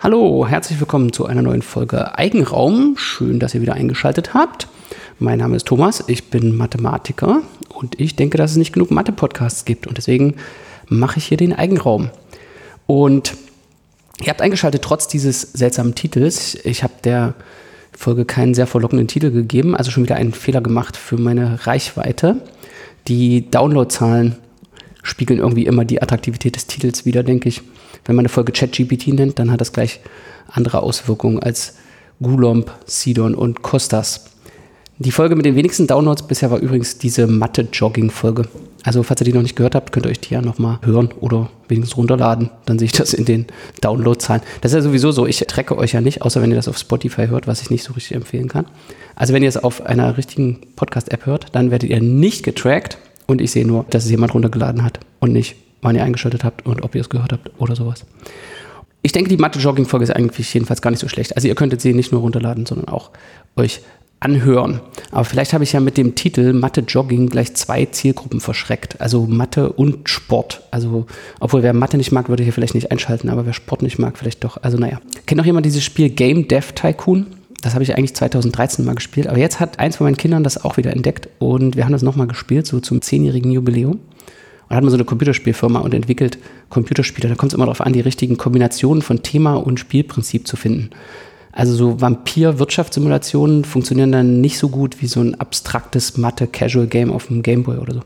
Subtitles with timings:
[0.00, 2.94] Hallo, herzlich willkommen zu einer neuen Folge Eigenraum.
[2.96, 4.68] Schön, dass ihr wieder eingeschaltet habt.
[5.18, 9.64] Mein Name ist Thomas, ich bin Mathematiker und ich denke, dass es nicht genug Mathe-Podcasts
[9.64, 10.36] gibt und deswegen
[10.86, 12.10] mache ich hier den Eigenraum.
[12.86, 13.34] Und
[14.20, 16.54] ihr habt eingeschaltet trotz dieses seltsamen Titels.
[16.64, 17.34] Ich habe der
[17.90, 22.36] Folge keinen sehr verlockenden Titel gegeben, also schon wieder einen Fehler gemacht für meine Reichweite.
[23.08, 24.36] Die Downloadzahlen
[25.08, 27.62] spiegeln irgendwie immer die Attraktivität des Titels wieder, denke ich.
[28.04, 30.00] Wenn man eine Folge ChatGPT nennt, dann hat das gleich
[30.48, 31.76] andere Auswirkungen als
[32.20, 34.26] Gulomb, Sidon und Kostas.
[35.00, 38.48] Die Folge mit den wenigsten Downloads bisher war übrigens diese Mathe-Jogging-Folge.
[38.82, 41.10] Also, falls ihr die noch nicht gehört habt, könnt ihr euch die ja nochmal hören
[41.20, 42.50] oder wenigstens runterladen.
[42.64, 43.46] Dann sehe ich das in den
[43.80, 44.42] Downloadzahlen.
[44.60, 45.26] Das ist ja sowieso so.
[45.26, 47.84] Ich trecke euch ja nicht, außer wenn ihr das auf Spotify hört, was ich nicht
[47.84, 48.66] so richtig empfehlen kann.
[49.14, 53.40] Also, wenn ihr es auf einer richtigen Podcast-App hört, dann werdet ihr nicht getrackt und
[53.40, 56.82] ich sehe nur, dass es jemand runtergeladen hat und nicht, wann ihr eingeschaltet habt und
[56.82, 58.04] ob ihr es gehört habt oder sowas.
[59.02, 61.36] Ich denke, die Mathe-Jogging-Folge ist eigentlich jedenfalls gar nicht so schlecht.
[61.36, 63.10] Also ihr könntet sie nicht nur runterladen, sondern auch
[63.54, 63.80] euch
[64.18, 64.80] anhören.
[65.12, 69.00] Aber vielleicht habe ich ja mit dem Titel Mathe Jogging gleich zwei Zielgruppen verschreckt.
[69.00, 70.62] Also Mathe und Sport.
[70.72, 71.06] Also,
[71.38, 74.18] obwohl wer Mathe nicht mag, würde hier vielleicht nicht einschalten, aber wer Sport nicht mag,
[74.18, 74.60] vielleicht doch.
[74.62, 75.00] Also naja.
[75.26, 77.26] Kennt noch jemand dieses Spiel Game Dev Tycoon?
[77.60, 79.26] Das habe ich eigentlich 2013 mal gespielt.
[79.26, 82.02] Aber jetzt hat eins von meinen Kindern das auch wieder entdeckt und wir haben das
[82.02, 83.98] nochmal gespielt, so zum zehnjährigen Jubiläum.
[84.68, 87.28] Und hat man so eine Computerspielfirma und entwickelt Computerspiele.
[87.28, 90.90] Da kommt es immer darauf an, die richtigen Kombinationen von Thema und Spielprinzip zu finden.
[91.52, 97.42] Also so Vampir-Wirtschaftssimulationen funktionieren dann nicht so gut wie so ein abstraktes Mathe-Casual-Game auf dem
[97.42, 98.00] Gameboy oder so.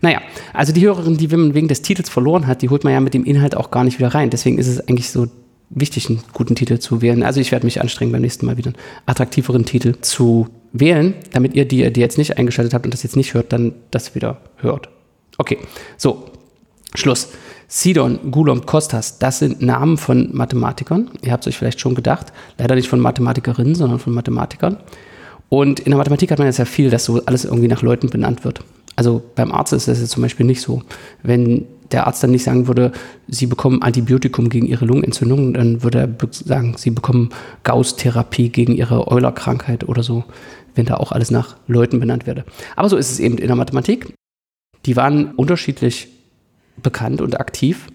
[0.00, 0.22] Naja,
[0.54, 3.12] also die Hörerin, die man wegen des Titels verloren hat, die holt man ja mit
[3.12, 4.30] dem Inhalt auch gar nicht wieder rein.
[4.30, 5.26] Deswegen ist es eigentlich so
[5.70, 7.22] wichtig, einen guten Titel zu wählen.
[7.22, 11.54] Also ich werde mich anstrengen, beim nächsten Mal wieder einen attraktiveren Titel zu wählen, damit
[11.54, 14.40] ihr, die, die jetzt nicht eingeschaltet habt und das jetzt nicht hört, dann das wieder
[14.56, 14.88] hört.
[15.38, 15.58] Okay,
[15.96, 16.26] so,
[16.94, 17.28] Schluss.
[17.68, 21.08] Sidon, Gulom, Kostas, das sind Namen von Mathematikern.
[21.22, 22.32] Ihr habt es euch vielleicht schon gedacht.
[22.58, 24.76] Leider nicht von Mathematikerinnen, sondern von Mathematikern.
[25.48, 28.44] Und in der Mathematik hat man ja viel, dass so alles irgendwie nach Leuten benannt
[28.44, 28.64] wird.
[28.96, 30.82] Also beim Arzt ist das jetzt zum Beispiel nicht so.
[31.22, 32.92] Wenn der Arzt dann nicht sagen würde,
[33.28, 37.30] sie bekommen Antibiotikum gegen ihre Lungenentzündung, dann würde er sagen, sie bekommen
[37.64, 40.24] Gauss-Therapie gegen ihre Euler-Krankheit oder so,
[40.74, 42.44] wenn da auch alles nach Leuten benannt werde.
[42.76, 44.14] Aber so ist es eben in der Mathematik.
[44.86, 46.08] Die waren unterschiedlich
[46.82, 47.88] bekannt und aktiv.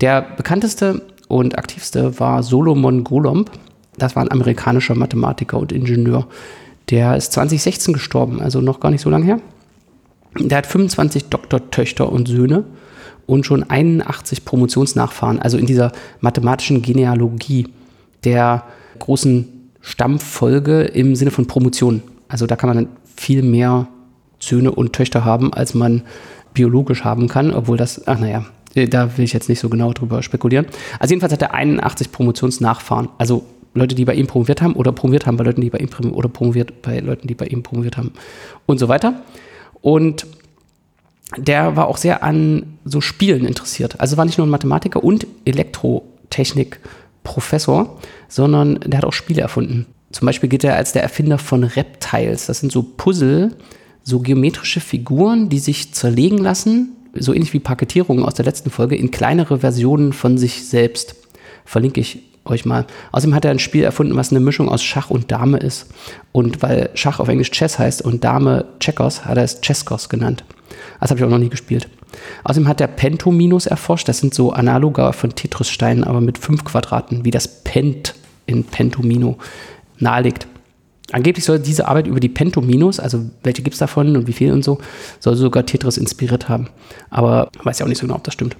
[0.00, 3.50] Der bekannteste und aktivste war Solomon Golomb.
[3.96, 6.26] Das war ein amerikanischer Mathematiker und Ingenieur.
[6.90, 9.40] Der ist 2016 gestorben, also noch gar nicht so lange her.
[10.38, 12.64] Der hat 25 Doktortöchter und Söhne
[13.26, 17.68] und schon 81 Promotionsnachfahren, also in dieser mathematischen Genealogie
[18.24, 18.64] der
[18.98, 19.48] großen
[19.80, 22.02] Stammfolge im Sinne von Promotion.
[22.28, 23.88] Also da kann man dann viel mehr
[24.38, 26.02] Söhne und Töchter haben, als man
[26.54, 28.44] biologisch haben kann, obwohl das, ach naja,
[28.74, 30.66] da will ich jetzt nicht so genau drüber spekulieren.
[30.98, 33.08] Also jedenfalls hat er 81 Promotionsnachfahren.
[33.18, 33.44] Also
[33.74, 36.16] Leute, die bei ihm promoviert haben oder promoviert haben bei Leuten, die bei ihm promoviert
[36.16, 38.12] oder promoviert bei Leuten, die bei ihm promoviert haben
[38.66, 39.14] und so weiter.
[39.80, 40.26] Und
[41.36, 43.98] der war auch sehr an so Spielen interessiert.
[44.00, 47.98] Also war nicht nur ein Mathematiker und Elektrotechnik-Professor,
[48.28, 49.86] sondern der hat auch Spiele erfunden.
[50.12, 52.46] Zum Beispiel gilt er als der Erfinder von Reptiles.
[52.46, 53.56] Das sind so Puzzle,
[54.02, 58.96] so geometrische Figuren, die sich zerlegen lassen, so ähnlich wie Paketierungen aus der letzten Folge,
[58.96, 61.16] in kleinere Versionen von sich selbst.
[61.64, 62.86] Verlinke ich euch mal.
[63.12, 65.86] Außerdem hat er ein Spiel erfunden, was eine Mischung aus Schach und Dame ist.
[66.32, 70.44] Und weil Schach auf Englisch Chess heißt und Dame Checkers, hat er es Cheskos genannt.
[71.00, 71.88] Das habe ich auch noch nie gespielt.
[72.44, 74.08] Außerdem hat er Pentominos erforscht.
[74.08, 78.14] Das sind so Analoga von Tetris-Steinen, aber mit fünf Quadraten, wie das Pent
[78.46, 79.38] in Pentomino
[79.98, 80.46] nahelegt.
[81.10, 84.52] Angeblich soll diese Arbeit über die Pentominos, also welche gibt es davon und wie viel
[84.52, 84.78] und so,
[85.20, 86.68] soll sogar Tetris inspiriert haben.
[87.10, 88.56] Aber man weiß ja auch nicht so genau, ob das stimmt.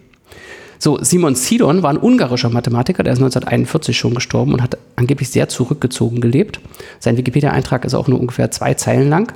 [0.82, 5.30] So, Simon Sidon war ein ungarischer Mathematiker, der ist 1941 schon gestorben und hat angeblich
[5.30, 6.58] sehr zurückgezogen gelebt.
[6.98, 9.32] Sein Wikipedia-Eintrag ist auch nur ungefähr zwei Zeilen lang.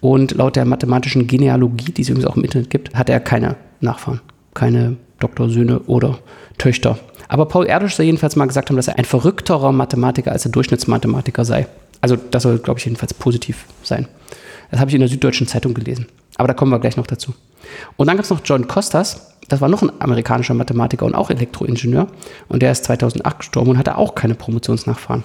[0.00, 3.56] Und laut der mathematischen Genealogie, die es übrigens auch im Internet gibt, hat er keine
[3.82, 4.22] Nachfahren,
[4.54, 6.18] keine Doktorsöhne oder
[6.56, 6.98] Töchter.
[7.28, 10.52] Aber Paul Erdős soll jedenfalls mal gesagt haben, dass er ein verrückterer Mathematiker als der
[10.52, 11.66] Durchschnittsmathematiker sei.
[12.00, 14.08] Also das soll, glaube ich, jedenfalls positiv sein.
[14.70, 16.06] Das habe ich in der Süddeutschen Zeitung gelesen.
[16.36, 17.34] Aber da kommen wir gleich noch dazu.
[17.98, 19.29] Und dann gab es noch John Costas.
[19.50, 22.06] Das war noch ein amerikanischer Mathematiker und auch Elektroingenieur.
[22.48, 25.24] Und der ist 2008 gestorben und hatte auch keine Promotionsnachfahren.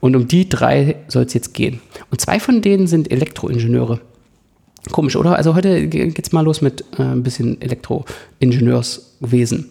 [0.00, 1.80] Und um die drei soll es jetzt gehen.
[2.10, 3.98] Und zwei von denen sind Elektroingenieure.
[4.92, 5.34] Komisch, oder?
[5.34, 9.70] Also heute geht es mal los mit äh, ein bisschen Elektroingenieurswesen.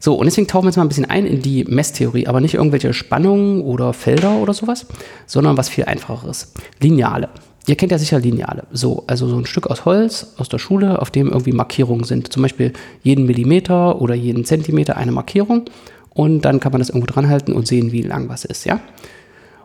[0.00, 2.54] So, und deswegen tauchen wir jetzt mal ein bisschen ein in die Messtheorie, aber nicht
[2.54, 4.86] irgendwelche Spannungen oder Felder oder sowas,
[5.26, 6.54] sondern was viel einfacheres.
[6.80, 7.28] Lineale.
[7.66, 8.64] Ihr kennt ja sicher Lineale.
[8.70, 12.32] So, also so ein Stück aus Holz aus der Schule, auf dem irgendwie Markierungen sind.
[12.32, 12.72] Zum Beispiel
[13.02, 15.68] jeden Millimeter oder jeden Zentimeter eine Markierung.
[16.16, 18.80] und dann kann man das irgendwo dran halten und sehen, wie lang was ist, ja.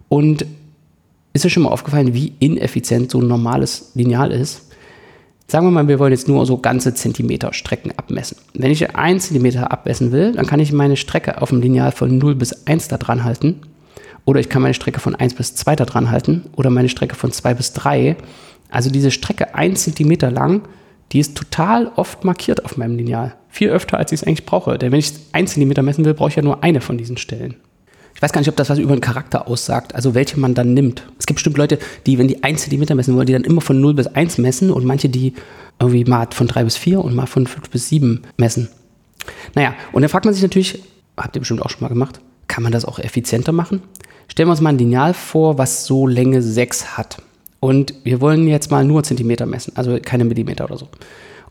[0.09, 0.45] Und
[1.33, 4.67] ist euch schon mal aufgefallen, wie ineffizient so ein normales Lineal ist?
[5.47, 8.37] Sagen wir mal, wir wollen jetzt nur so ganze Zentimeter Strecken abmessen.
[8.53, 12.17] Wenn ich 1 Zentimeter abmessen will, dann kann ich meine Strecke auf dem Lineal von
[12.17, 13.61] 0 bis 1 da dran halten.
[14.25, 16.49] Oder ich kann meine Strecke von 1 bis 2 da dran halten.
[16.55, 18.15] Oder meine Strecke von 2 bis 3.
[18.69, 20.61] Also diese Strecke 1 Zentimeter lang,
[21.11, 23.35] die ist total oft markiert auf meinem Lineal.
[23.49, 24.77] Viel öfter, als ich es eigentlich brauche.
[24.77, 27.55] Denn wenn ich 1 Zentimeter messen will, brauche ich ja nur eine von diesen Stellen.
[28.13, 30.73] Ich weiß gar nicht, ob das was über den Charakter aussagt, also welche man dann
[30.73, 31.07] nimmt.
[31.17, 33.79] Es gibt bestimmt Leute, die, wenn die 1 cm messen wollen, die dann immer von
[33.79, 35.33] 0 bis 1 messen und manche, die
[35.79, 38.69] irgendwie mal von 3 bis 4 und mal von 5 bis 7 messen.
[39.55, 40.83] Naja, und dann fragt man sich natürlich,
[41.17, 43.81] habt ihr bestimmt auch schon mal gemacht, kann man das auch effizienter machen?
[44.31, 47.17] Stellen wir uns mal ein Lineal vor, was so Länge 6 hat.
[47.59, 50.87] Und wir wollen jetzt mal nur Zentimeter messen, also keine Millimeter oder so.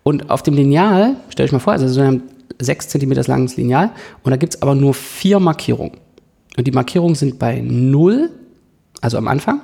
[0.03, 2.23] Und auf dem Lineal, stellt euch mal vor, also so ein
[2.59, 3.91] 6 cm langes Lineal,
[4.23, 5.99] und da gibt es aber nur vier Markierungen.
[6.56, 8.31] Und die Markierungen sind bei 0,
[9.03, 9.61] also am Anfang,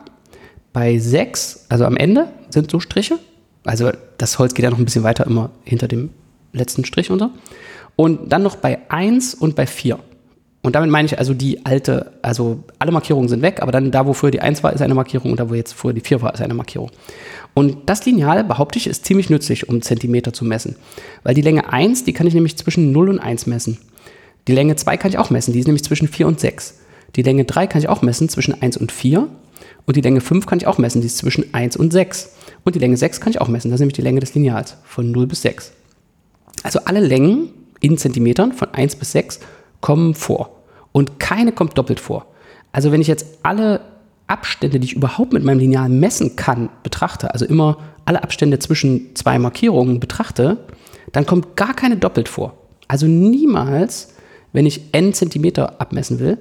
[0.74, 3.18] bei 6, also am Ende, sind so Striche.
[3.64, 6.10] Also das Holz geht ja noch ein bisschen weiter immer hinter dem
[6.52, 7.30] letzten Strich unter.
[7.96, 9.98] Und dann noch bei 1 und bei 4.
[10.66, 14.04] Und damit meine ich also die alte, also alle Markierungen sind weg, aber dann da,
[14.04, 16.22] wo früher die 1 war, ist eine Markierung und da, wo jetzt früher die 4
[16.22, 16.90] war, ist eine Markierung.
[17.54, 20.74] Und das Lineal, behaupte ich, ist ziemlich nützlich, um Zentimeter zu messen.
[21.22, 23.78] Weil die Länge 1, die kann ich nämlich zwischen 0 und 1 messen.
[24.48, 26.80] Die Länge 2 kann ich auch messen, die ist nämlich zwischen 4 und 6.
[27.14, 29.28] Die Länge 3 kann ich auch messen zwischen 1 und 4.
[29.84, 32.34] Und die Länge 5 kann ich auch messen, die ist zwischen 1 und 6.
[32.64, 34.78] Und die Länge 6 kann ich auch messen, das ist nämlich die Länge des Lineals
[34.84, 35.70] von 0 bis 6.
[36.64, 39.38] Also alle Längen in Zentimetern von 1 bis 6
[39.80, 40.55] kommen vor.
[40.96, 42.24] Und keine kommt doppelt vor.
[42.72, 43.82] Also wenn ich jetzt alle
[44.28, 47.76] Abstände, die ich überhaupt mit meinem Lineal messen kann, betrachte, also immer
[48.06, 50.56] alle Abstände zwischen zwei Markierungen betrachte,
[51.12, 52.54] dann kommt gar keine doppelt vor.
[52.88, 54.14] Also niemals
[54.54, 56.38] wenn ich n Zentimeter abmessen will,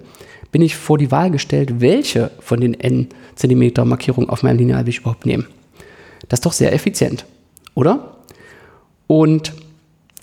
[0.54, 4.86] bin ich vor die Wahl gestellt, welche von den n Zentimeter Markierungen auf meinem Lineal
[4.86, 5.48] will ich überhaupt nehmen.
[6.30, 7.26] Das ist doch sehr effizient,
[7.74, 8.20] oder?
[9.08, 9.52] Und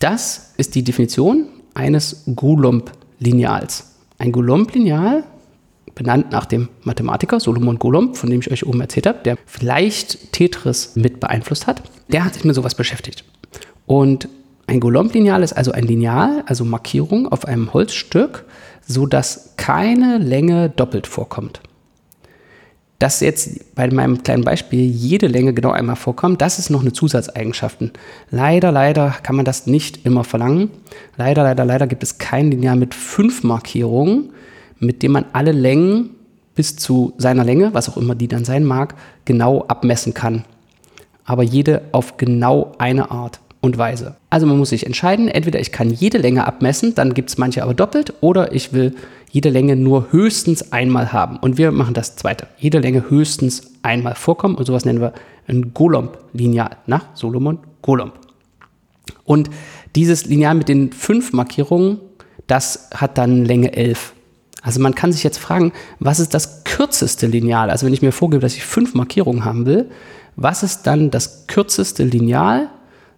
[0.01, 3.92] das ist die Definition eines Goulomb-Lineals.
[4.23, 5.25] Ein Goulomb-Lineal,
[5.97, 10.33] benannt nach dem Mathematiker Solomon Goulomb, von dem ich euch oben erzählt habe, der vielleicht
[10.33, 13.25] Tetris mit beeinflusst hat, der hat sich mit sowas beschäftigt.
[13.85, 14.29] Und
[14.69, 18.45] ein Goulomb-Lineal ist also ein Lineal, also Markierung auf einem Holzstück,
[18.87, 21.61] sodass keine Länge doppelt vorkommt.
[23.03, 26.93] Dass jetzt bei meinem kleinen Beispiel jede Länge genau einmal vorkommt, das ist noch eine
[26.93, 27.79] Zusatzeigenschaft.
[28.31, 30.71] Leider, leider kann man das nicht immer verlangen.
[31.17, 34.31] Leider, leider, leider gibt es kein Lineal mit fünf Markierungen,
[34.79, 36.11] mit dem man alle Längen
[36.55, 38.95] bis zu seiner Länge, was auch immer die dann sein mag,
[39.25, 40.45] genau abmessen kann.
[41.25, 44.17] Aber jede auf genau eine Art und Weise.
[44.29, 47.63] Also man muss sich entscheiden, entweder ich kann jede Länge abmessen, dann gibt es manche
[47.63, 48.95] aber doppelt, oder ich will
[49.31, 51.39] jede Länge nur höchstens einmal haben.
[51.39, 52.49] Und wir machen das zweite.
[52.59, 55.15] Jede Länge höchstens einmal vorkommen und sowas nennen wir
[55.47, 58.13] ein Golomb-Lineal nach Solomon Golomb.
[59.25, 59.49] Und
[59.95, 61.99] dieses Lineal mit den fünf Markierungen,
[62.47, 64.13] das hat dann Länge 11.
[64.63, 67.71] Also man kann sich jetzt fragen, was ist das kürzeste Lineal?
[67.71, 69.91] Also wenn ich mir vorgebe, dass ich fünf Markierungen haben will,
[70.37, 72.69] was ist dann das kürzeste Lineal,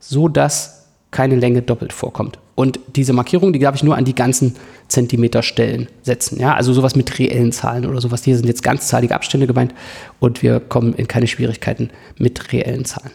[0.09, 2.39] so dass keine Länge doppelt vorkommt.
[2.57, 4.57] Und diese Markierung, die darf ich nur an die ganzen
[4.89, 6.39] Zentimeterstellen setzen.
[6.39, 8.25] Ja, also sowas mit reellen Zahlen oder sowas.
[8.25, 9.75] Hier sind jetzt ganzzahlige Abstände gemeint
[10.21, 13.13] und wir kommen in keine Schwierigkeiten mit reellen Zahlen.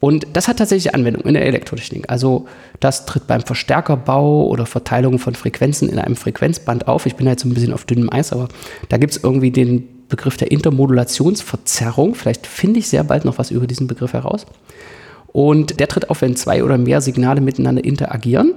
[0.00, 2.08] Und das hat tatsächlich Anwendung in der Elektrotechnik.
[2.08, 2.46] Also
[2.78, 7.06] das tritt beim Verstärkerbau oder Verteilung von Frequenzen in einem Frequenzband auf.
[7.06, 8.48] Ich bin da jetzt so ein bisschen auf dünnem Eis, aber
[8.88, 12.14] da gibt es irgendwie den Begriff der Intermodulationsverzerrung.
[12.14, 14.46] Vielleicht finde ich sehr bald noch was über diesen Begriff heraus.
[15.32, 18.54] Und der tritt auf, wenn zwei oder mehr Signale miteinander interagieren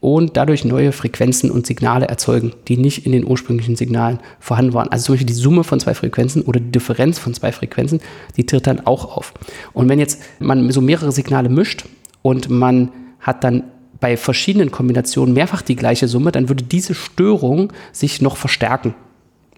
[0.00, 4.88] und dadurch neue Frequenzen und Signale erzeugen, die nicht in den ursprünglichen Signalen vorhanden waren.
[4.88, 8.00] Also zum Beispiel die Summe von zwei Frequenzen oder die Differenz von zwei Frequenzen,
[8.36, 9.32] die tritt dann auch auf.
[9.72, 11.84] Und wenn jetzt man so mehrere Signale mischt
[12.20, 12.90] und man
[13.20, 13.62] hat dann
[14.00, 18.94] bei verschiedenen Kombinationen mehrfach die gleiche Summe, dann würde diese Störung sich noch verstärken.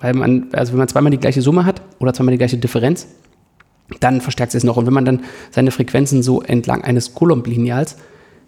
[0.00, 3.06] Weil man, also wenn man zweimal die gleiche Summe hat oder zweimal die gleiche Differenz,
[4.00, 4.76] dann verstärkt es noch.
[4.76, 7.96] Und wenn man dann seine Frequenzen so entlang eines Coulomb-Lineals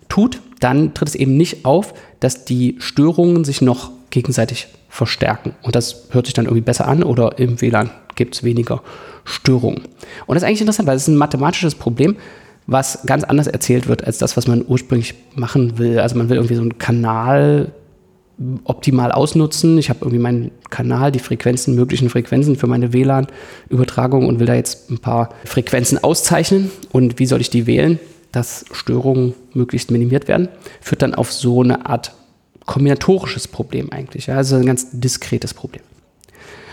[0.08, 5.54] tut, dann tritt es eben nicht auf, dass die Störungen sich noch gegenseitig verstärken.
[5.62, 8.82] Und das hört sich dann irgendwie besser an oder im WLAN gibt es weniger
[9.24, 9.82] Störungen.
[10.26, 12.16] Und das ist eigentlich interessant, weil es ein mathematisches Problem,
[12.66, 16.00] was ganz anders erzählt wird als das, was man ursprünglich machen will.
[16.00, 17.72] Also man will irgendwie so einen Kanal
[18.64, 19.78] optimal ausnutzen.
[19.78, 24.54] Ich habe irgendwie meinen Kanal, die Frequenzen, möglichen Frequenzen für meine WLAN-Übertragung und will da
[24.54, 26.70] jetzt ein paar Frequenzen auszeichnen.
[26.92, 27.98] Und wie soll ich die wählen,
[28.32, 30.48] dass Störungen möglichst minimiert werden?
[30.80, 32.12] Führt dann auf so eine Art
[32.66, 34.26] kombinatorisches Problem eigentlich.
[34.26, 34.36] Ja?
[34.36, 35.82] Also ein ganz diskretes Problem.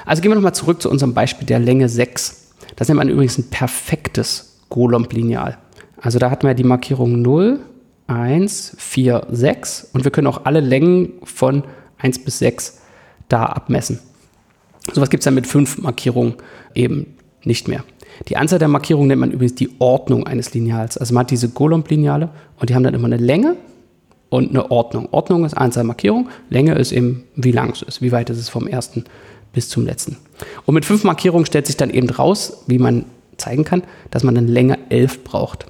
[0.06, 2.52] Also gehen wir nochmal zurück zu unserem Beispiel der Länge 6.
[2.76, 5.58] Das nennt man übrigens ein perfektes Golomb-Lineal.
[6.02, 7.60] Also da hatten wir die Markierung 0,
[8.08, 11.64] 1, 4, 6 und wir können auch alle Längen von
[11.98, 12.82] 1 bis 6
[13.30, 14.00] da abmessen.
[14.92, 16.36] Sowas gibt es dann mit fünf Markierungen
[16.76, 17.84] eben nicht mehr.
[18.28, 20.98] Die Anzahl der Markierungen nennt man übrigens die Ordnung eines Lineals.
[20.98, 22.30] Also man hat diese Golomb-Lineale
[22.60, 23.56] und die haben dann immer eine Länge
[24.30, 25.08] und eine Ordnung.
[25.12, 28.50] Ordnung ist Anzahl Markierungen, Länge ist eben, wie lang es ist, wie weit ist es
[28.50, 29.06] vom ersten
[29.54, 30.18] bis zum letzten.
[30.66, 33.06] Und mit fünf Markierungen stellt sich dann eben raus, wie man
[33.38, 35.66] zeigen kann, dass man dann Länge 11 braucht.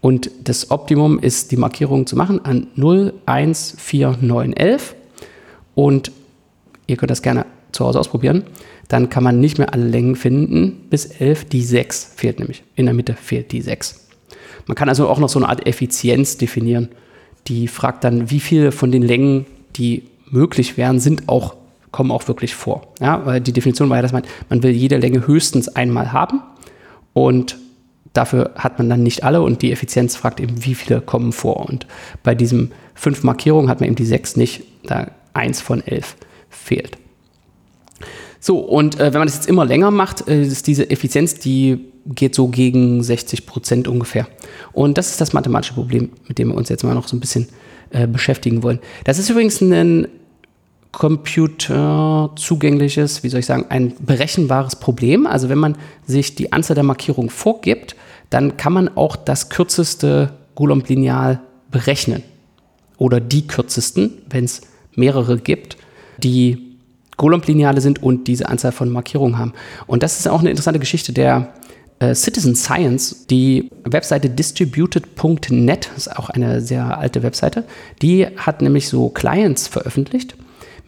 [0.00, 4.94] Und das Optimum ist, die Markierung zu machen an 0, 1, 4, 9, 11.
[5.74, 6.10] Und
[6.86, 8.44] ihr könnt das gerne zu Hause ausprobieren.
[8.88, 10.86] Dann kann man nicht mehr alle Längen finden.
[10.90, 12.64] Bis 11, die 6 fehlt nämlich.
[12.76, 14.08] In der Mitte fehlt die 6.
[14.66, 16.88] Man kann also auch noch so eine Art Effizienz definieren.
[17.46, 21.56] Die fragt dann, wie viele von den Längen, die möglich wären, sind auch,
[21.90, 22.88] kommen auch wirklich vor.
[23.00, 26.42] Ja, weil die Definition war ja, dass man, man will jede Länge höchstens einmal haben.
[27.12, 27.56] Und
[28.12, 31.68] dafür hat man dann nicht alle und die Effizienz fragt eben, wie viele kommen vor.
[31.68, 31.86] Und
[32.22, 36.16] bei diesen fünf Markierungen hat man eben die sechs nicht, da eins von elf
[36.48, 36.98] fehlt.
[38.40, 41.90] So, und äh, wenn man das jetzt immer länger macht, äh, ist diese Effizienz, die
[42.06, 44.26] geht so gegen 60 Prozent ungefähr.
[44.72, 47.20] Und das ist das mathematische Problem, mit dem wir uns jetzt mal noch so ein
[47.20, 47.48] bisschen
[47.90, 48.80] äh, beschäftigen wollen.
[49.04, 50.08] Das ist übrigens ein
[50.92, 55.26] computerzugängliches, wie soll ich sagen, ein berechenbares Problem.
[55.26, 57.96] Also wenn man sich die Anzahl der Markierungen vorgibt,
[58.28, 62.22] dann kann man auch das kürzeste Coulomb-Lineal berechnen.
[62.96, 64.62] Oder die kürzesten, wenn es
[64.94, 65.76] mehrere gibt,
[66.18, 66.76] die
[67.16, 69.52] Coulomb-Lineale sind und diese Anzahl von Markierungen haben.
[69.86, 71.54] Und das ist auch eine interessante Geschichte der
[71.98, 77.64] äh, Citizen Science, die Webseite distributed.net, ist auch eine sehr alte Webseite,
[78.02, 80.34] die hat nämlich so Clients veröffentlicht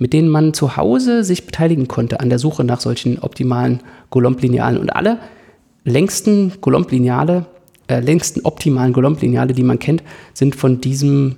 [0.02, 4.78] mit denen man zu Hause sich beteiligen konnte an der Suche nach solchen optimalen Golomb-Linealen.
[4.78, 5.20] Und alle
[5.84, 7.46] längsten Golomb-Lineale,
[7.86, 10.02] äh, längsten optimalen Golomb-Lineale, die man kennt,
[10.34, 11.36] sind von diesem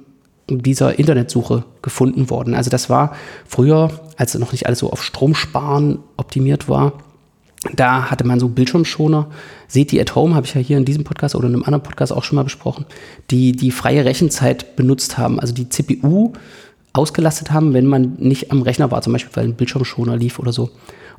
[0.49, 2.55] dieser Internetsuche gefunden worden.
[2.55, 3.15] Also das war
[3.47, 6.95] früher, als noch nicht alles so auf Stromsparen optimiert war,
[7.73, 9.29] da hatte man so Bildschirmschoner.
[9.69, 12.13] SETI at Home habe ich ja hier in diesem Podcast oder in einem anderen Podcast
[12.13, 12.85] auch schon mal besprochen,
[13.31, 15.41] die die freie Rechenzeit benutzt haben.
[15.41, 16.33] Also die CPU
[16.95, 20.53] ausgelastet haben, wenn man nicht am Rechner war, zum Beispiel weil ein Bildschirmschoner lief oder
[20.53, 20.71] so.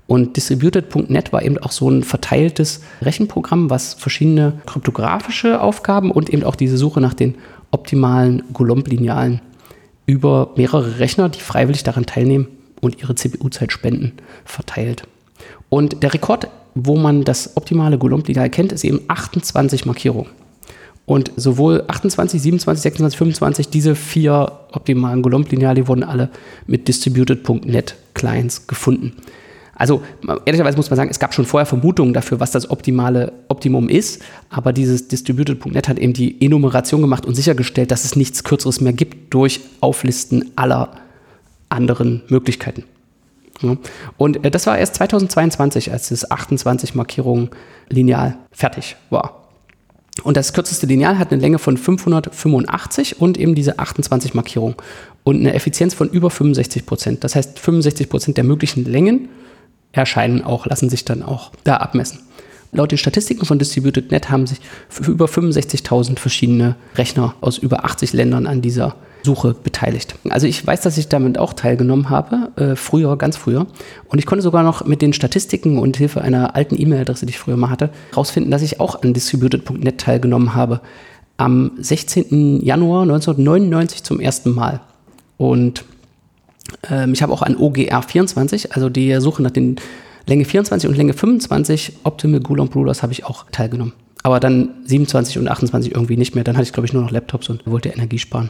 [0.08, 6.44] Und Distributed.net war eben auch so ein verteiltes Rechenprogramm, was verschiedene kryptografische Aufgaben und eben
[6.44, 7.36] auch diese Suche nach den
[7.72, 9.42] optimalen Golomb-Linealen
[10.06, 12.48] über mehrere Rechner, die freiwillig daran teilnehmen
[12.82, 14.14] und ihre CPU-Zeit spenden,
[14.46, 15.08] verteilt.
[15.70, 20.30] Und der Rekord, wo man das optimale Golomb-Lineal kennt, ist eben 28 Markierungen.
[21.06, 26.30] Und sowohl 28, 27, 26, 25, diese vier optimalen Golomb-Lineale wurden alle
[26.66, 29.14] mit distributed.net Clients gefunden.
[29.76, 30.02] Also
[30.46, 34.22] ehrlicherweise muss man sagen, es gab schon vorher Vermutungen dafür, was das optimale Optimum ist,
[34.50, 38.94] aber dieses Distributed.net hat eben die Enumeration gemacht und sichergestellt, dass es nichts Kürzeres mehr
[38.94, 40.92] gibt durch Auflisten aller
[41.68, 42.86] anderen Möglichkeiten.
[44.18, 47.50] Und äh, das war erst 2022, als das 28 Markierungen
[47.90, 49.45] lineal fertig war.
[50.24, 54.76] Und das kürzeste Lineal hat eine Länge von 585 und eben diese 28 Markierungen
[55.24, 57.24] und eine Effizienz von über 65 Prozent.
[57.24, 59.30] Das heißt, 65 Prozent der möglichen Längen
[59.92, 62.20] erscheinen auch, lassen sich dann auch da abmessen.
[62.76, 64.60] Laut den Statistiken von DistributedNet haben sich
[65.08, 70.16] über 65.000 verschiedene Rechner aus über 80 Ländern an dieser Suche beteiligt.
[70.30, 73.66] Also ich weiß, dass ich damit auch teilgenommen habe, äh, früher, ganz früher.
[74.08, 77.40] Und ich konnte sogar noch mit den Statistiken und Hilfe einer alten E-Mail-Adresse, die ich
[77.40, 80.82] früher mal hatte, herausfinden, dass ich auch an distributed.net teilgenommen habe.
[81.38, 82.62] Am 16.
[82.64, 84.82] Januar 1999 zum ersten Mal.
[85.38, 85.84] Und
[86.90, 89.78] ähm, ich habe auch an OGR 24, also die Suche nach den
[90.28, 93.94] Länge 24 und Länge 25 Optimal Goulomb Rulers habe ich auch teilgenommen.
[94.24, 96.44] Aber dann 27 und 28 irgendwie nicht mehr.
[96.44, 98.50] Dann hatte ich, glaube ich, nur noch Laptops und wollte Energie sparen.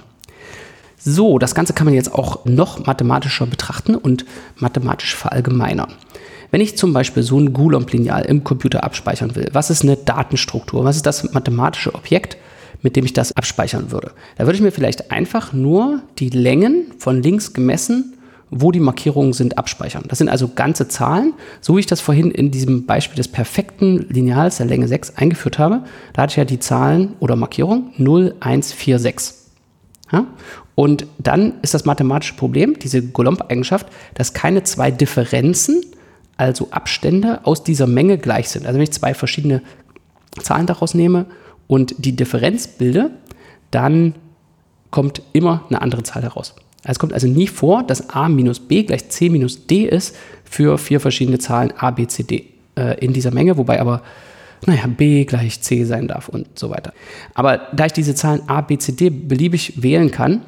[0.97, 5.93] So, das Ganze kann man jetzt auch noch mathematischer betrachten und mathematisch verallgemeinern.
[6.49, 10.85] Wenn ich zum Beispiel so ein Goulomb-Lineal im Computer abspeichern will, was ist eine Datenstruktur?
[10.85, 12.37] Was ist das mathematische Objekt,
[12.81, 14.11] mit dem ich das abspeichern würde?
[14.37, 18.14] Da würde ich mir vielleicht einfach nur die Längen von links gemessen,
[18.51, 20.03] wo die Markierungen sind, abspeichern.
[20.07, 24.07] Das sind also ganze Zahlen, so wie ich das vorhin in diesem Beispiel des perfekten
[24.09, 25.83] Lineals der Länge 6 eingeführt habe.
[26.13, 29.51] Da hatte ich ja die Zahlen oder Markierung 0, 1, 4, 6.
[30.11, 30.27] Ja?
[30.75, 35.83] Und dann ist das mathematische Problem, diese Golomb-Eigenschaft, dass keine zwei Differenzen,
[36.37, 38.65] also Abstände aus dieser Menge gleich sind.
[38.65, 39.61] Also wenn ich zwei verschiedene
[40.41, 41.25] Zahlen daraus nehme
[41.67, 43.11] und die Differenz bilde,
[43.71, 44.15] dann
[44.91, 46.55] kommt immer eine andere Zahl heraus.
[46.87, 50.77] Es kommt also nie vor, dass a minus b gleich c minus d ist für
[50.77, 54.01] vier verschiedene Zahlen a, b, c, d äh, in dieser Menge, wobei aber
[54.65, 56.93] naja, b gleich c sein darf und so weiter.
[57.33, 60.41] Aber da ich diese Zahlen a, b, c, d beliebig wählen kann,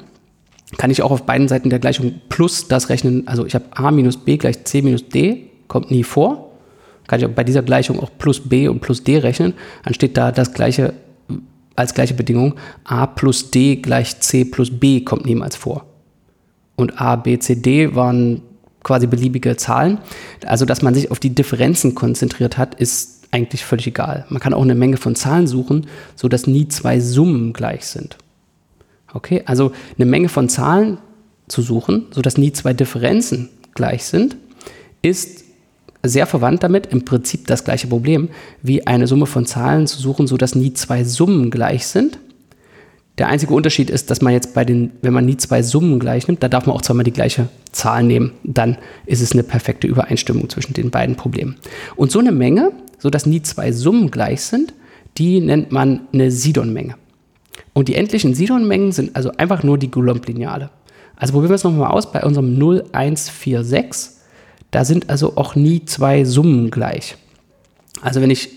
[0.76, 3.26] kann ich auch auf beiden Seiten der Gleichung plus das rechnen.
[3.26, 6.52] Also ich habe a minus b gleich c minus d, kommt nie vor.
[7.06, 9.54] Kann ich bei dieser Gleichung auch plus b und plus d rechnen.
[9.84, 10.92] Dann steht da das gleiche
[11.74, 12.54] als gleiche Bedingung.
[12.84, 15.86] a plus d gleich c plus b kommt niemals vor.
[16.78, 18.40] Und a, b, c, d waren
[18.84, 19.98] quasi beliebige Zahlen.
[20.46, 24.24] Also dass man sich auf die Differenzen konzentriert hat, ist eigentlich völlig egal.
[24.28, 28.16] Man kann auch eine Menge von Zahlen suchen, sodass nie zwei Summen gleich sind.
[29.12, 30.98] Okay, also eine Menge von Zahlen
[31.48, 34.36] zu suchen, sodass nie zwei Differenzen gleich sind,
[35.02, 35.44] ist
[36.04, 38.28] sehr verwandt damit, im Prinzip das gleiche Problem,
[38.62, 42.18] wie eine Summe von Zahlen zu suchen, sodass nie zwei Summen gleich sind.
[43.18, 46.28] Der einzige Unterschied ist, dass man jetzt bei den, wenn man nie zwei Summen gleich
[46.28, 48.32] nimmt, da darf man auch zweimal die gleiche Zahl nehmen.
[48.44, 51.56] Dann ist es eine perfekte Übereinstimmung zwischen den beiden Problemen.
[51.96, 54.72] Und so eine Menge, sodass nie zwei Summen gleich sind,
[55.18, 56.94] die nennt man eine Sidon-Menge.
[57.72, 60.70] Und die endlichen Sidon-Mengen sind also einfach nur die Coulomb-Lineale.
[61.16, 64.12] Also probieren wir es nochmal aus bei unserem 0146.
[64.70, 67.16] Da sind also auch nie zwei Summen gleich.
[68.00, 68.50] Also wenn ich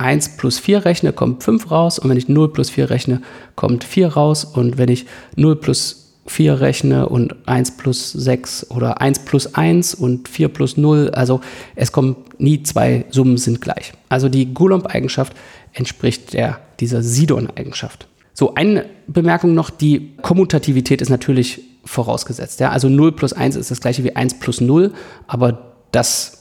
[0.00, 1.98] 1 plus 4 rechne, kommt 5 raus.
[1.98, 3.20] Und wenn ich 0 plus 4 rechne,
[3.54, 4.44] kommt 4 raus.
[4.44, 9.94] Und wenn ich 0 plus 4 rechne und 1 plus 6 oder 1 plus 1
[9.94, 11.40] und 4 plus 0, also
[11.76, 13.92] es kommen nie zwei Summen sind gleich.
[14.08, 15.34] Also die Coulomb-Eigenschaft
[15.72, 18.06] entspricht der, dieser Sidon-Eigenschaft.
[18.32, 22.60] So, eine Bemerkung noch, die Kommutativität ist natürlich vorausgesetzt.
[22.60, 22.70] Ja?
[22.70, 24.92] Also 0 plus 1 ist das gleiche wie 1 plus 0,
[25.26, 26.39] aber das,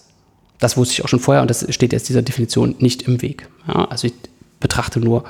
[0.60, 3.48] das wusste ich auch schon vorher und das steht jetzt dieser Definition nicht im Weg.
[3.68, 3.86] Ja?
[3.86, 4.14] Also ich
[4.60, 5.24] betrachte nur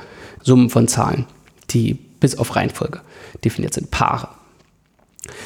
[0.44, 1.26] Summen von Zahlen,
[1.70, 3.02] die bis auf Reihenfolge
[3.44, 4.30] definiert sind, Paare.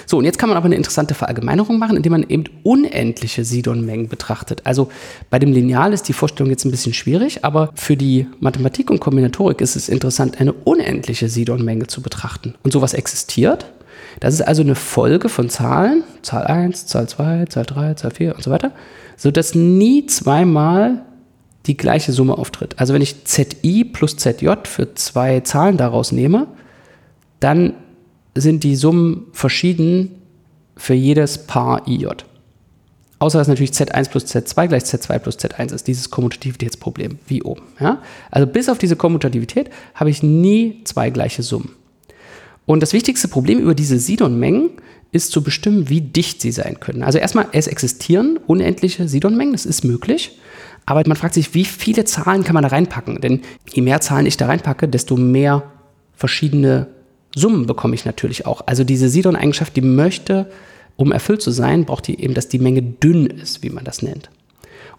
[0.05, 4.07] So, und jetzt kann man aber eine interessante Verallgemeinerung machen, indem man eben unendliche Sidon-Mengen
[4.07, 4.61] betrachtet.
[4.65, 4.89] Also
[5.29, 8.99] bei dem Lineal ist die Vorstellung jetzt ein bisschen schwierig, aber für die Mathematik und
[8.99, 12.55] Kombinatorik ist es interessant, eine unendliche Sidon-Menge zu betrachten.
[12.63, 13.65] Und sowas existiert.
[14.19, 18.35] Das ist also eine Folge von Zahlen, Zahl 1, Zahl 2, Zahl 3, Zahl 4
[18.35, 18.71] und so weiter,
[19.23, 21.05] sodass nie zweimal
[21.65, 22.77] die gleiche Summe auftritt.
[22.77, 26.47] Also wenn ich ZI plus ZJ für zwei Zahlen daraus nehme,
[27.39, 27.73] dann
[28.35, 30.11] sind die Summen verschieden
[30.75, 32.07] für jedes Paar IJ.
[33.19, 37.61] Außer dass natürlich Z1 plus Z2 gleich Z2 plus Z1 ist, dieses Kommutativitätsproblem, wie oben.
[37.79, 38.01] Ja?
[38.29, 41.69] Also bis auf diese Kommutativität habe ich nie zwei gleiche Summen.
[42.65, 44.71] Und das wichtigste Problem über diese Sidon-Mengen
[45.13, 47.03] ist zu bestimmen, wie dicht sie sein können.
[47.03, 50.37] Also erstmal, es existieren unendliche Sidon-Mengen, das ist möglich.
[50.85, 53.21] Aber man fragt sich, wie viele Zahlen kann man da reinpacken?
[53.21, 55.63] Denn je mehr Zahlen ich da reinpacke, desto mehr
[56.15, 56.87] verschiedene
[57.35, 58.61] Summen bekomme ich natürlich auch.
[58.65, 60.51] Also diese Sidon-Eigenschaft, die möchte,
[60.95, 64.01] um erfüllt zu sein, braucht die eben, dass die Menge dünn ist, wie man das
[64.01, 64.29] nennt.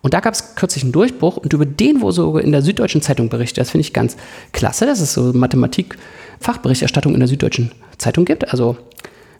[0.00, 3.03] Und da gab es kürzlich einen Durchbruch und über den wurde sogar in der Süddeutschen
[3.03, 3.59] Zeitung berichtet.
[3.59, 4.16] Das finde ich ganz
[4.53, 8.50] klasse, dass es so Mathematik-Fachberichterstattung in der Süddeutschen Zeitung gibt.
[8.50, 8.77] Also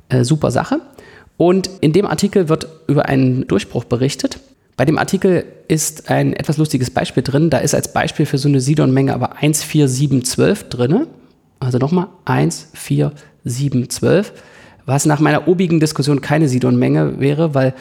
[0.09, 0.81] äh, super Sache.
[1.37, 4.39] Und in dem Artikel wird über einen Durchbruch berichtet.
[4.77, 7.51] Bei dem Artikel ist ein etwas lustiges Beispiel drin.
[7.51, 11.07] Da ist als Beispiel für so eine Sidon-Menge aber 14712 drin.
[11.61, 13.13] Also nochmal 1, 4,
[13.45, 14.33] 7, 12.
[14.87, 17.75] Was nach meiner obigen Diskussion keine Sidon-Menge wäre, weil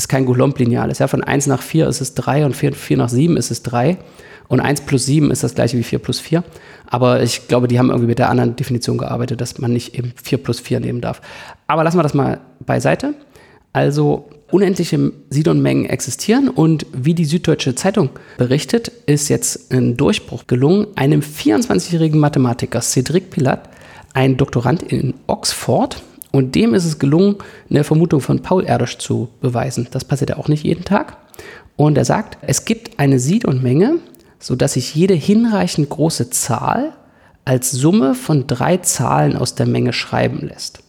[0.00, 0.98] es kein Coulomb-Lineal ist.
[0.98, 3.62] Ja, von 1 nach 4 ist es 3 und 4, 4 nach 7 ist es
[3.62, 3.98] 3.
[4.48, 6.42] Und 1 plus 7 ist das gleiche wie 4 plus 4.
[6.86, 10.12] Aber ich glaube, die haben irgendwie mit der anderen Definition gearbeitet, dass man nicht eben
[10.20, 11.20] 4 plus 4 nehmen darf.
[11.68, 13.14] Aber lassen wir das mal beiseite.
[13.72, 20.88] Also unendliche Sidon-Mengen existieren und wie die Süddeutsche Zeitung berichtet, ist jetzt ein Durchbruch gelungen.
[20.96, 23.68] Einem 24-jährigen Mathematiker, Cedric Pilat,
[24.14, 27.36] ein Doktorand in Oxford, und dem ist es gelungen,
[27.68, 29.88] eine Vermutung von Paul Erdős zu beweisen.
[29.90, 31.16] Das passiert ja auch nicht jeden Tag.
[31.76, 33.96] Und er sagt, es gibt eine Sidon-Menge,
[34.38, 36.92] sodass sich jede hinreichend große Zahl
[37.44, 40.82] als Summe von drei Zahlen aus der Menge schreiben lässt.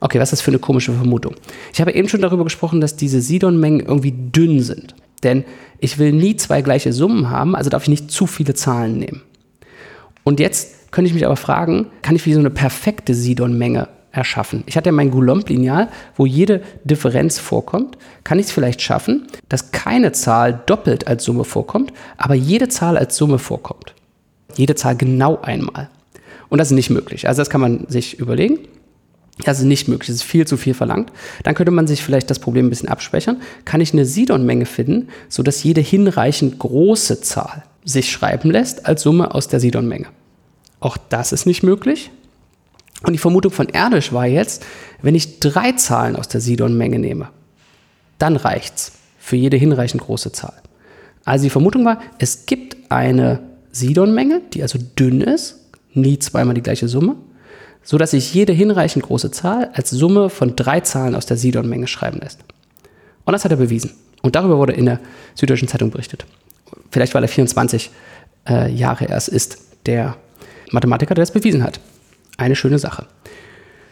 [0.00, 1.34] Okay, was ist das für eine komische Vermutung?
[1.72, 4.94] Ich habe eben schon darüber gesprochen, dass diese Sidon-Mengen irgendwie dünn sind.
[5.22, 5.44] Denn
[5.78, 9.22] ich will nie zwei gleiche Summen haben, also darf ich nicht zu viele Zahlen nehmen.
[10.24, 14.64] Und jetzt könnte ich mich aber fragen, kann ich wie so eine perfekte Sidon-Menge erschaffen?
[14.66, 17.98] Ich hatte ja mein Coulomb-Lineal, wo jede Differenz vorkommt.
[18.22, 22.96] Kann ich es vielleicht schaffen, dass keine Zahl doppelt als Summe vorkommt, aber jede Zahl
[22.96, 23.94] als Summe vorkommt?
[24.56, 25.88] Jede Zahl genau einmal.
[26.48, 27.26] Und das ist nicht möglich.
[27.28, 28.58] Also das kann man sich überlegen.
[29.44, 31.10] Das ist nicht möglich, das ist viel zu viel verlangt.
[31.42, 33.42] Dann könnte man sich vielleicht das Problem ein bisschen abschwächern.
[33.64, 39.34] Kann ich eine Sidon-Menge finden, sodass jede hinreichend große Zahl sich schreiben lässt als Summe
[39.34, 40.06] aus der Sidon-Menge?
[40.78, 42.12] Auch das ist nicht möglich.
[43.04, 44.64] Und die Vermutung von Erdős war jetzt,
[45.02, 47.28] wenn ich drei Zahlen aus der Sidon-Menge nehme,
[48.18, 50.54] dann reicht's für jede hinreichend große Zahl.
[51.24, 53.40] Also die Vermutung war, es gibt eine
[53.72, 55.60] Sidon-Menge, die also dünn ist,
[55.92, 57.16] nie zweimal die gleiche Summe,
[57.82, 61.86] so dass sich jede hinreichend große Zahl als Summe von drei Zahlen aus der Sidon-Menge
[61.86, 62.40] schreiben lässt.
[63.24, 63.92] Und das hat er bewiesen.
[64.22, 65.00] Und darüber wurde in der
[65.34, 66.24] Süddeutschen Zeitung berichtet.
[66.90, 67.90] Vielleicht weil er 24
[68.48, 70.16] äh, Jahre erst ist, der
[70.70, 71.78] Mathematiker, der das bewiesen hat.
[72.36, 73.06] Eine schöne Sache.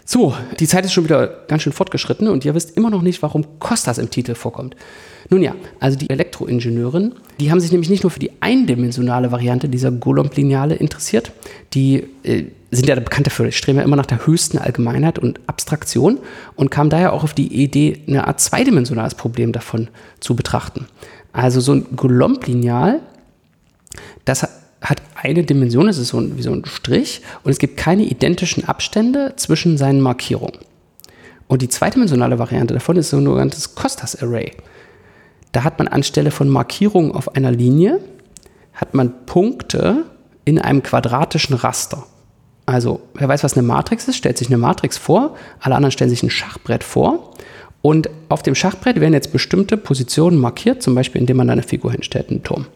[0.04, 3.22] So, die Zeit ist schon wieder ganz schön fortgeschritten und ihr wisst immer noch nicht,
[3.22, 4.74] warum Costas im Titel vorkommt.
[5.30, 9.68] Nun ja, also die Elektroingenieurin, die haben sich nämlich nicht nur für die eindimensionale Variante
[9.68, 11.32] dieser Golomb-Lineale interessiert,
[11.72, 16.18] die äh, sind ja bekannt dafür, streben ja immer nach der höchsten Allgemeinheit und Abstraktion
[16.56, 20.86] und kamen daher auch auf die Idee, eine Art zweidimensionales Problem davon zu betrachten.
[21.32, 23.00] Also so ein Golomb-Lineal,
[24.24, 24.48] das
[24.82, 28.02] hat eine Dimension, es ist so ein, wie so ein Strich und es gibt keine
[28.02, 30.58] identischen Abstände zwischen seinen Markierungen.
[31.46, 34.52] Und die zweidimensionale Variante davon ist so ein sogenanntes Costas Array.
[35.52, 38.00] Da hat man anstelle von Markierungen auf einer Linie,
[38.72, 40.04] hat man Punkte
[40.44, 42.04] in einem quadratischen Raster.
[42.64, 46.10] Also, wer weiß, was eine Matrix ist, stellt sich eine Matrix vor, alle anderen stellen
[46.10, 47.34] sich ein Schachbrett vor.
[47.82, 51.92] Und auf dem Schachbrett werden jetzt bestimmte Positionen markiert, zum Beispiel indem man eine Figur
[51.92, 52.66] hinstellt, einen Turm.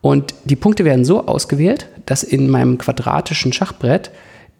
[0.00, 4.10] Und die Punkte werden so ausgewählt, dass in meinem quadratischen Schachbrett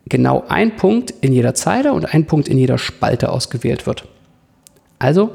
[0.08, 4.08] genau ein Punkt in jeder Zeile und ein Punkt in jeder Spalte ausgewählt wird.
[4.98, 5.34] Also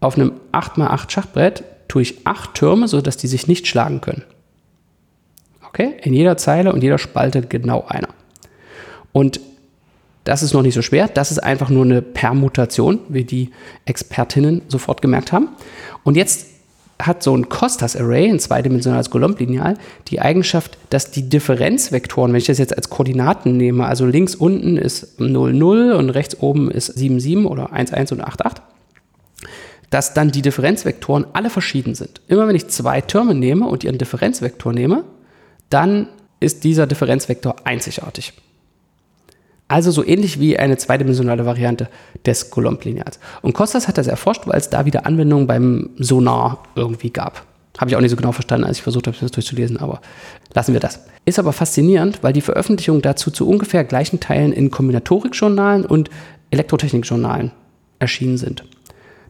[0.00, 4.24] auf einem 8x8 Schachbrett tue ich acht Türme, sodass die sich nicht schlagen können.
[5.68, 5.94] Okay?
[6.02, 8.08] In jeder Zeile und jeder Spalte genau einer.
[9.12, 9.40] Und
[10.24, 11.08] das ist noch nicht so schwer.
[11.08, 13.50] Das ist einfach nur eine Permutation, wie die
[13.86, 15.48] Expertinnen sofort gemerkt haben.
[16.04, 16.46] Und jetzt
[17.06, 19.76] hat so ein Costas-Array, ein zweidimensionales Golomb-Lineal,
[20.08, 24.76] die Eigenschaft, dass die Differenzvektoren, wenn ich das jetzt als Koordinaten nehme, also links unten
[24.76, 28.62] ist 0, 0 und rechts oben ist 7, 7 oder 1, 1 und 8, 8,
[29.90, 32.22] dass dann die Differenzvektoren alle verschieden sind.
[32.28, 35.04] Immer wenn ich zwei Türme nehme und ihren Differenzvektor nehme,
[35.70, 36.08] dann
[36.40, 38.32] ist dieser Differenzvektor einzigartig.
[39.72, 41.88] Also so ähnlich wie eine zweidimensionale Variante
[42.26, 43.18] des Coulomb-Lineals.
[43.40, 47.46] Und Costas hat das erforscht, weil es da wieder Anwendungen beim Sonar irgendwie gab.
[47.78, 50.02] Habe ich auch nicht so genau verstanden, als ich versucht habe, das durchzulesen, aber
[50.52, 51.00] lassen wir das.
[51.24, 56.10] Ist aber faszinierend, weil die Veröffentlichungen dazu zu ungefähr gleichen Teilen in Kombinatorikjournalen und
[56.50, 57.50] Elektrotechnikjournalen
[57.98, 58.64] erschienen sind.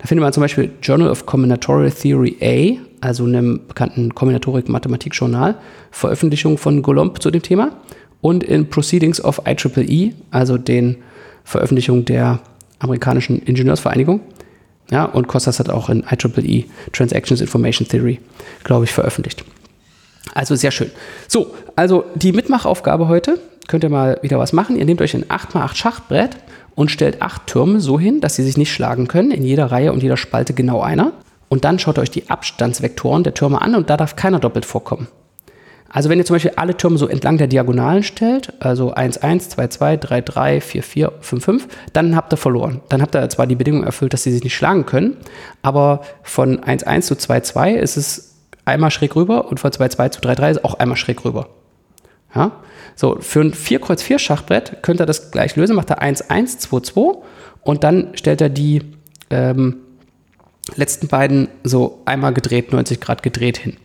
[0.01, 5.55] Da findet man zum Beispiel Journal of Combinatorial Theory A, also einem bekannten Kombinatorik-Mathematik-Journal,
[5.93, 7.77] Veröffentlichungen von Golomb zu dem Thema
[8.23, 10.97] und in Proceedings of IEEE, e, also den
[11.45, 12.41] Veröffentlichungen der
[12.79, 14.21] amerikanischen Ingenieursvereinigung.
[14.91, 18.21] Ja, und Costas hat auch in IEEE e, Transactions Information Theory,
[18.65, 19.45] glaube ich, veröffentlicht.
[20.35, 20.91] Also sehr schön.
[21.29, 24.77] So, also die Mitmachaufgabe heute, könnt ihr mal wieder was machen.
[24.77, 26.37] Ihr nehmt euch ein 8x8 Schachbrett
[26.75, 29.93] und stellt acht Türme so hin, dass sie sich nicht schlagen können, in jeder Reihe
[29.93, 31.13] und jeder Spalte genau einer.
[31.49, 35.09] Und dann schaut euch die Abstandsvektoren der Türme an und da darf keiner doppelt vorkommen.
[35.93, 39.51] Also wenn ihr zum Beispiel alle Türme so entlang der Diagonalen stellt, also 1, 1,
[39.51, 42.81] 2, 2, 3, 3, 4, 4, 5, 5, dann habt ihr verloren.
[42.89, 45.19] Dann habt ihr zwar die Bedingung erfüllt, dass sie sich nicht schlagen können,
[45.61, 49.89] aber von 1, 1 zu 2, 2 ist es einmal schräg rüber und von 2,
[49.89, 51.49] 2 zu 3, 3 ist auch einmal schräg rüber.
[52.35, 52.53] Ja?
[52.97, 56.31] So, für ein 4 Kreuz 4 Schachbrett könnt ihr das gleich lösen, macht er 1,
[56.31, 57.19] 1, 2, 2
[57.63, 58.81] und dann stellt er die
[59.29, 59.77] ähm,
[60.75, 63.77] letzten beiden so einmal gedreht, 90 Grad gedreht hin.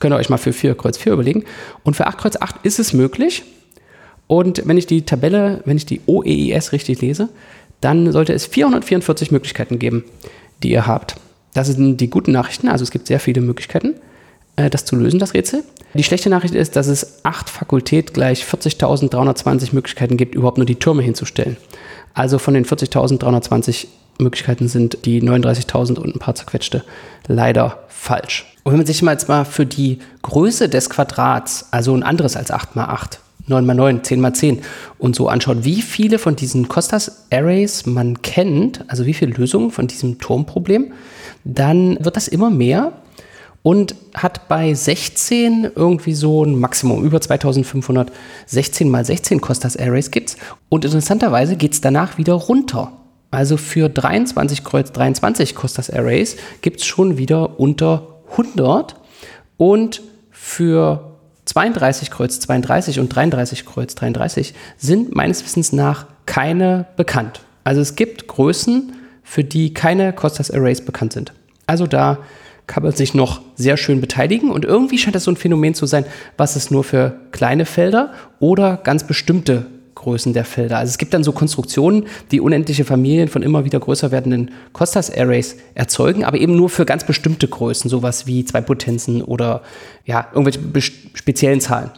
[0.00, 1.44] Könnt ihr euch mal für 4 Kreuz 4 überlegen.
[1.82, 3.44] Und für 8 Kreuz 8 ist es möglich.
[4.26, 7.28] Und wenn ich die Tabelle, wenn ich die OEIS richtig lese,
[7.80, 10.04] dann sollte es 444 Möglichkeiten geben,
[10.62, 11.16] die ihr habt.
[11.54, 13.94] Das sind die guten Nachrichten, also es gibt sehr viele Möglichkeiten,
[14.56, 15.64] äh, das zu lösen, das Rätsel.
[15.94, 20.74] Die schlechte Nachricht ist, dass es 8 Fakultät gleich 40.320 Möglichkeiten gibt, überhaupt nur die
[20.74, 21.56] Türme hinzustellen.
[22.12, 23.86] Also von den 40.320
[24.18, 26.84] Möglichkeiten sind die 39.000 und ein paar zerquetschte
[27.26, 28.46] leider falsch.
[28.64, 32.36] Und wenn man sich mal jetzt mal für die Größe des Quadrats, also ein anderes
[32.36, 34.60] als 8 mal 8, 9 mal 9, 10 mal 10
[34.98, 39.86] und so anschaut, wie viele von diesen Costas-Arrays man kennt, also wie viele Lösungen von
[39.86, 40.92] diesem Turmproblem,
[41.44, 42.92] dann wird das immer mehr
[43.62, 48.12] und hat bei 16 irgendwie so ein Maximum, über 2500,
[48.46, 50.36] 16 mal 16 Costas-Arrays gibt's.
[50.68, 52.92] Und interessanterweise geht es danach wieder runter.
[53.30, 58.94] Also für 23 Kreuz 23 Costas Arrays gibt es schon wieder unter 100
[59.56, 61.12] und für
[61.44, 67.40] 32 Kreuz 32 und 33 Kreuz 33 sind meines Wissens nach keine bekannt.
[67.64, 71.32] Also es gibt Größen, für die keine Costas Arrays bekannt sind.
[71.66, 72.18] Also da
[72.66, 75.86] kann man sich noch sehr schön beteiligen und irgendwie scheint das so ein Phänomen zu
[75.86, 76.04] sein,
[76.36, 79.66] was es nur für kleine Felder oder ganz bestimmte
[80.08, 80.78] Größen der Felder.
[80.78, 85.56] Also es gibt dann so Konstruktionen, die unendliche Familien von immer wieder größer werdenden Costas-Arrays
[85.74, 89.62] erzeugen, aber eben nur für ganz bestimmte Größen, sowas wie zwei Potenzen oder
[90.06, 91.90] ja, irgendwelche speziellen Zahlen.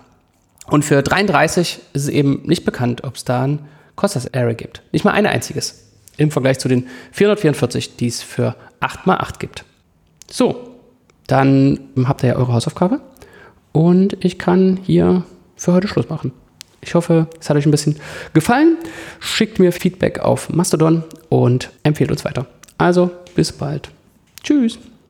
[0.66, 3.60] Und für 33 ist es eben nicht bekannt, ob es da ein
[3.94, 4.82] Costas-Array gibt.
[4.90, 5.86] Nicht mal ein einziges.
[6.16, 9.64] Im Vergleich zu den 444, die es für 8x8 gibt.
[10.28, 10.80] So,
[11.28, 13.00] dann habt ihr ja eure Hausaufgabe.
[13.70, 15.22] Und ich kann hier
[15.54, 16.32] für heute Schluss machen.
[16.80, 17.96] Ich hoffe, es hat euch ein bisschen
[18.32, 18.76] gefallen.
[19.20, 22.46] Schickt mir Feedback auf Mastodon und empfehlt uns weiter.
[22.78, 23.90] Also, bis bald.
[24.42, 24.78] Tschüss.